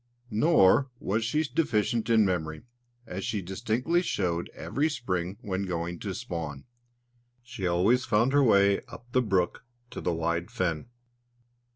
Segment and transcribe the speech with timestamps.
[0.31, 2.63] Nor was she deficient in memory,
[3.05, 6.65] as she distinctly showed every spring when going to spawn;
[7.43, 10.89] she always found her way up the brook to the wide fen.